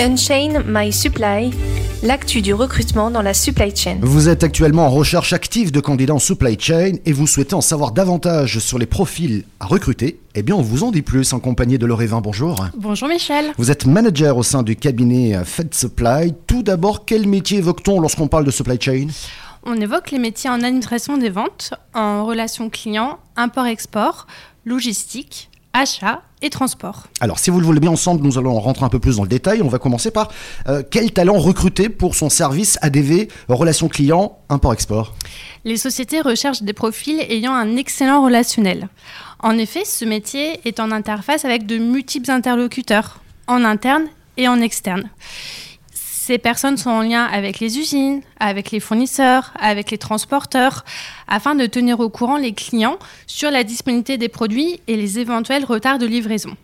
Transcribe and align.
Unchain 0.00 0.62
My 0.64 0.92
Supply, 0.92 1.50
l'actu 2.04 2.40
du 2.40 2.54
recrutement 2.54 3.10
dans 3.10 3.20
la 3.20 3.34
supply 3.34 3.74
chain. 3.74 3.98
Vous 4.00 4.28
êtes 4.28 4.44
actuellement 4.44 4.86
en 4.86 4.90
recherche 4.90 5.32
active 5.32 5.72
de 5.72 5.80
candidats 5.80 6.14
en 6.14 6.20
supply 6.20 6.56
chain 6.56 6.92
et 7.04 7.12
vous 7.12 7.26
souhaitez 7.26 7.54
en 7.54 7.60
savoir 7.60 7.90
davantage 7.90 8.60
sur 8.60 8.78
les 8.78 8.86
profils 8.86 9.44
à 9.58 9.66
recruter 9.66 10.20
Eh 10.36 10.42
bien, 10.42 10.54
on 10.54 10.62
vous 10.62 10.84
en 10.84 10.92
dit 10.92 11.02
plus 11.02 11.32
en 11.32 11.40
compagnie 11.40 11.78
de 11.78 11.86
Lorraine. 11.86 12.20
Bonjour. 12.22 12.64
Bonjour 12.76 13.08
Michel. 13.08 13.46
Vous 13.58 13.72
êtes 13.72 13.86
manager 13.86 14.36
au 14.36 14.44
sein 14.44 14.62
du 14.62 14.76
cabinet 14.76 15.36
Fed 15.44 15.74
Supply. 15.74 16.32
Tout 16.46 16.62
d'abord, 16.62 17.04
quel 17.04 17.26
métier 17.26 17.58
évoque-t-on 17.58 17.98
lorsqu'on 17.98 18.28
parle 18.28 18.44
de 18.44 18.52
supply 18.52 18.80
chain? 18.80 19.08
On 19.64 19.74
évoque 19.80 20.12
les 20.12 20.20
métiers 20.20 20.48
en 20.48 20.62
administration 20.62 21.16
des 21.18 21.30
ventes, 21.30 21.74
en 21.92 22.24
relations 22.24 22.70
clients, 22.70 23.18
import-export, 23.34 24.28
logistique, 24.64 25.50
achat 25.72 26.22
et 26.42 26.50
transport. 26.50 27.04
Alors, 27.20 27.38
si 27.38 27.50
vous 27.50 27.60
le 27.60 27.66
voulez 27.66 27.80
bien 27.80 27.90
ensemble, 27.90 28.24
nous 28.24 28.38
allons 28.38 28.58
rentrer 28.60 28.84
un 28.84 28.88
peu 28.88 28.98
plus 28.98 29.16
dans 29.16 29.22
le 29.22 29.28
détail. 29.28 29.62
On 29.62 29.68
va 29.68 29.78
commencer 29.78 30.10
par 30.10 30.30
euh, 30.68 30.82
quel 30.88 31.12
talent 31.12 31.38
recruter 31.38 31.88
pour 31.88 32.14
son 32.14 32.30
service 32.30 32.78
ADV, 32.82 33.28
relations 33.48 33.88
clients, 33.88 34.38
import-export? 34.48 35.14
Les 35.64 35.76
sociétés 35.76 36.20
recherchent 36.20 36.62
des 36.62 36.72
profils 36.72 37.20
ayant 37.28 37.54
un 37.54 37.76
excellent 37.76 38.24
relationnel. 38.24 38.88
En 39.40 39.58
effet, 39.58 39.84
ce 39.84 40.04
métier 40.04 40.60
est 40.64 40.80
en 40.80 40.90
interface 40.90 41.44
avec 41.44 41.66
de 41.66 41.78
multiples 41.78 42.30
interlocuteurs, 42.30 43.20
en 43.46 43.64
interne 43.64 44.04
et 44.36 44.48
en 44.48 44.60
externe. 44.60 45.10
Ces 46.28 46.36
personnes 46.36 46.76
sont 46.76 46.90
en 46.90 47.00
lien 47.00 47.24
avec 47.24 47.58
les 47.58 47.78
usines, 47.78 48.20
avec 48.38 48.70
les 48.70 48.80
fournisseurs, 48.80 49.50
avec 49.58 49.90
les 49.90 49.96
transporteurs, 49.96 50.84
afin 51.26 51.54
de 51.54 51.64
tenir 51.64 52.00
au 52.00 52.10
courant 52.10 52.36
les 52.36 52.52
clients 52.52 52.98
sur 53.26 53.50
la 53.50 53.64
disponibilité 53.64 54.18
des 54.18 54.28
produits 54.28 54.78
et 54.88 54.96
les 54.96 55.18
éventuels 55.18 55.64
retards 55.64 55.96
de 55.96 56.04
livraison. 56.04 56.54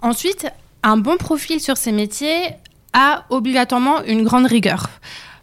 Ensuite, 0.00 0.46
un 0.82 0.96
bon 0.96 1.18
profil 1.18 1.60
sur 1.60 1.76
ces 1.76 1.92
métiers 1.92 2.48
a 2.94 3.26
obligatoirement 3.28 4.04
une 4.04 4.24
grande 4.24 4.46
rigueur 4.46 4.88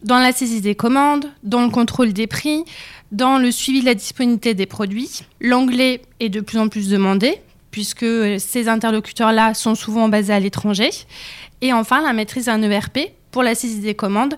dans 0.02 0.18
la 0.18 0.32
saisie 0.32 0.60
des 0.60 0.74
commandes, 0.74 1.26
dans 1.44 1.62
le 1.62 1.70
contrôle 1.70 2.12
des 2.12 2.26
prix, 2.26 2.64
dans 3.12 3.38
le 3.38 3.52
suivi 3.52 3.78
de 3.78 3.86
la 3.86 3.94
disponibilité 3.94 4.54
des 4.54 4.66
produits. 4.66 5.20
L'anglais 5.40 6.02
est 6.18 6.30
de 6.30 6.40
plus 6.40 6.58
en 6.58 6.66
plus 6.66 6.88
demandé 6.88 7.40
puisque 7.70 8.06
ces 8.40 8.68
interlocuteurs-là 8.68 9.54
sont 9.54 9.76
souvent 9.76 10.08
basés 10.08 10.32
à 10.32 10.40
l'étranger. 10.40 10.90
Et 11.60 11.72
enfin, 11.72 12.02
la 12.02 12.12
maîtrise 12.12 12.46
d'un 12.46 12.62
ERP 12.62 12.98
pour 13.36 13.42
la 13.42 13.54
saisie 13.54 13.80
des 13.80 13.94
commandes 13.94 14.34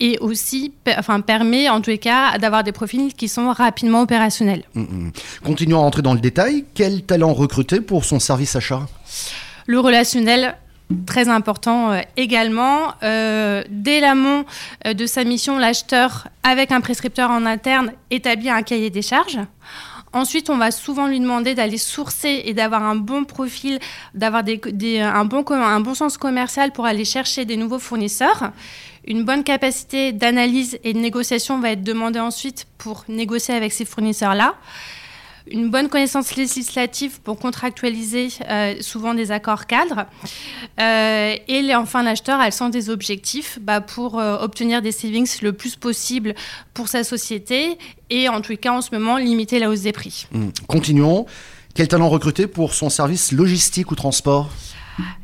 et 0.00 0.18
aussi 0.18 0.74
enfin, 0.98 1.22
permet 1.22 1.70
en 1.70 1.80
tous 1.80 1.88
les 1.88 1.98
cas 1.98 2.36
d'avoir 2.36 2.62
des 2.62 2.72
profils 2.72 3.14
qui 3.14 3.26
sont 3.26 3.50
rapidement 3.50 4.02
opérationnels. 4.02 4.64
Mm, 4.74 4.82
mm. 4.82 5.12
Continuons 5.42 5.78
à 5.78 5.80
rentrer 5.80 6.02
dans 6.02 6.12
le 6.12 6.20
détail. 6.20 6.66
Quel 6.74 7.04
talent 7.04 7.32
recruter 7.32 7.80
pour 7.80 8.04
son 8.04 8.18
service 8.18 8.54
achat? 8.54 8.86
Le 9.66 9.80
relationnel, 9.80 10.56
très 11.06 11.30
important 11.30 11.92
euh, 11.92 12.00
également. 12.18 12.92
Euh, 13.02 13.62
dès 13.70 14.00
l'amont 14.00 14.44
euh, 14.86 14.92
de 14.92 15.06
sa 15.06 15.24
mission, 15.24 15.58
l'acheteur, 15.58 16.28
avec 16.42 16.70
un 16.70 16.82
prescripteur 16.82 17.30
en 17.30 17.46
interne, 17.46 17.92
établit 18.10 18.50
un 18.50 18.60
cahier 18.60 18.90
des 18.90 19.00
charges. 19.00 19.38
Ensuite, 20.14 20.48
on 20.48 20.56
va 20.56 20.70
souvent 20.70 21.08
lui 21.08 21.18
demander 21.18 21.56
d'aller 21.56 21.76
sourcer 21.76 22.42
et 22.44 22.54
d'avoir 22.54 22.84
un 22.84 22.94
bon 22.94 23.24
profil, 23.24 23.80
d'avoir 24.14 24.44
un, 24.44 25.24
bon, 25.24 25.44
un 25.50 25.80
bon 25.80 25.94
sens 25.94 26.18
commercial 26.18 26.70
pour 26.70 26.86
aller 26.86 27.04
chercher 27.04 27.44
des 27.44 27.56
nouveaux 27.56 27.80
fournisseurs. 27.80 28.52
Une 29.08 29.24
bonne 29.24 29.42
capacité 29.42 30.12
d'analyse 30.12 30.78
et 30.84 30.92
de 30.92 31.00
négociation 31.00 31.58
va 31.58 31.72
être 31.72 31.82
demandée 31.82 32.20
ensuite 32.20 32.66
pour 32.78 33.04
négocier 33.08 33.54
avec 33.54 33.72
ces 33.72 33.84
fournisseurs-là 33.84 34.54
une 35.46 35.70
bonne 35.70 35.88
connaissance 35.88 36.36
législative 36.36 37.20
pour 37.20 37.38
contractualiser 37.38 38.28
euh, 38.48 38.76
souvent 38.80 39.14
des 39.14 39.30
accords 39.30 39.66
cadres. 39.66 40.06
Euh, 40.80 41.36
et 41.48 41.74
enfin, 41.74 42.02
l'acheteur, 42.02 42.40
elles 42.40 42.52
sont 42.52 42.70
des 42.70 42.88
objectifs 42.90 43.58
bah, 43.60 43.80
pour 43.80 44.18
euh, 44.18 44.38
obtenir 44.38 44.80
des 44.80 44.92
savings 44.92 45.28
le 45.42 45.52
plus 45.52 45.76
possible 45.76 46.34
pour 46.72 46.88
sa 46.88 47.04
société 47.04 47.78
et 48.10 48.28
en 48.28 48.40
tous 48.40 48.56
cas, 48.56 48.72
en 48.72 48.80
ce 48.80 48.94
moment, 48.94 49.18
limiter 49.18 49.58
la 49.58 49.68
hausse 49.68 49.82
des 49.82 49.92
prix. 49.92 50.26
Mmh. 50.32 50.48
Continuons. 50.66 51.26
Quel 51.74 51.88
talent 51.88 52.08
recruter 52.08 52.46
pour 52.46 52.72
son 52.72 52.88
service 52.88 53.32
logistique 53.32 53.90
ou 53.90 53.96
transport? 53.96 54.48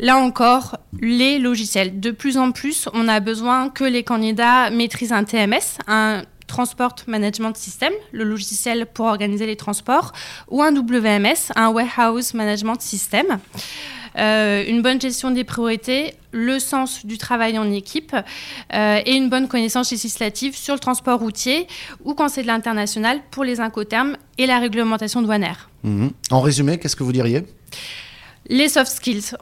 Là 0.00 0.16
encore, 0.16 0.78
les 1.00 1.38
logiciels. 1.38 2.00
De 2.00 2.10
plus 2.10 2.36
en 2.38 2.50
plus, 2.50 2.88
on 2.92 3.06
a 3.06 3.20
besoin 3.20 3.68
que 3.68 3.84
les 3.84 4.02
candidats 4.02 4.70
maîtrisent 4.70 5.12
un 5.12 5.24
TMS, 5.24 5.78
un 5.86 6.22
Transport 6.50 6.96
Management 7.06 7.56
System, 7.56 7.92
le 8.10 8.24
logiciel 8.24 8.86
pour 8.92 9.06
organiser 9.06 9.46
les 9.46 9.54
transports, 9.54 10.12
ou 10.48 10.62
un 10.62 10.74
WMS, 10.74 11.52
un 11.54 11.68
Warehouse 11.68 12.34
Management 12.34 12.80
System. 12.80 13.38
Euh, 14.18 14.64
une 14.66 14.82
bonne 14.82 15.00
gestion 15.00 15.30
des 15.30 15.44
priorités, 15.44 16.14
le 16.32 16.58
sens 16.58 17.06
du 17.06 17.16
travail 17.16 17.56
en 17.56 17.70
équipe 17.70 18.16
euh, 18.74 19.00
et 19.06 19.14
une 19.14 19.28
bonne 19.30 19.46
connaissance 19.46 19.92
législative 19.92 20.56
sur 20.56 20.74
le 20.74 20.80
transport 20.80 21.20
routier 21.20 21.68
ou 22.04 22.14
quand 22.14 22.28
c'est 22.28 22.42
de 22.42 22.48
l'international 22.48 23.20
pour 23.30 23.44
les 23.44 23.60
incoterms 23.60 24.16
et 24.36 24.46
la 24.46 24.58
réglementation 24.58 25.22
douanière. 25.22 25.70
Mhm. 25.84 26.10
En 26.32 26.40
résumé, 26.40 26.78
qu'est-ce 26.78 26.96
que 26.96 27.04
vous 27.04 27.12
diriez? 27.12 27.44
Les 28.50 28.68
soft 28.68 28.92
skills. 28.92 29.32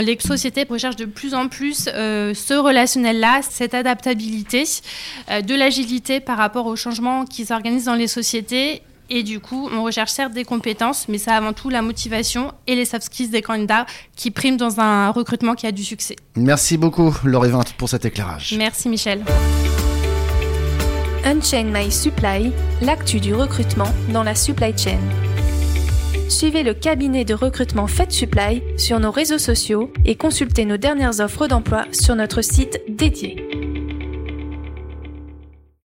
les 0.00 0.18
sociétés 0.18 0.64
recherchent 0.68 0.96
de 0.96 1.04
plus 1.04 1.34
en 1.34 1.48
plus 1.48 1.88
euh, 1.92 2.32
ce 2.32 2.54
relationnel-là, 2.54 3.40
cette 3.42 3.74
adaptabilité, 3.74 4.64
euh, 5.30 5.42
de 5.42 5.54
l'agilité 5.54 6.20
par 6.20 6.38
rapport 6.38 6.66
aux 6.66 6.76
changements 6.76 7.26
qui 7.26 7.44
s'organisent 7.44 7.84
dans 7.84 7.94
les 7.94 8.08
sociétés. 8.08 8.82
Et 9.10 9.24
du 9.24 9.40
coup, 9.40 9.68
on 9.74 9.82
recherche 9.82 10.12
certes 10.12 10.32
des 10.32 10.44
compétences, 10.44 11.06
mais 11.08 11.18
c'est 11.18 11.32
avant 11.32 11.52
tout 11.52 11.68
la 11.68 11.82
motivation 11.82 12.52
et 12.66 12.74
les 12.74 12.86
soft 12.86 13.02
skills 13.02 13.28
des 13.28 13.42
candidats 13.42 13.84
qui 14.16 14.30
priment 14.30 14.56
dans 14.56 14.80
un 14.80 15.10
recrutement 15.10 15.54
qui 15.54 15.66
a 15.66 15.72
du 15.72 15.84
succès. 15.84 16.16
Merci 16.36 16.78
beaucoup, 16.78 17.12
Laurie 17.24 17.50
Vint, 17.50 17.64
pour 17.76 17.90
cet 17.90 18.06
éclairage. 18.06 18.54
Merci, 18.56 18.88
Michel. 18.88 19.22
Unchain 21.24 21.64
My 21.64 21.90
Supply, 21.90 22.52
l'actu 22.80 23.20
du 23.20 23.34
recrutement 23.34 23.92
dans 24.12 24.22
la 24.22 24.34
supply 24.34 24.72
chain 24.76 24.98
suivez 26.28 26.62
le 26.62 26.74
cabinet 26.74 27.24
de 27.24 27.34
recrutement 27.34 27.86
Fed 27.86 28.10
Supply 28.10 28.62
sur 28.76 29.00
nos 29.00 29.10
réseaux 29.10 29.38
sociaux 29.38 29.92
et 30.04 30.16
consultez 30.16 30.64
nos 30.64 30.76
dernières 30.76 31.20
offres 31.20 31.46
d'emploi 31.46 31.86
sur 31.92 32.14
notre 32.14 32.42
site 32.42 32.80
dédié. 32.88 33.61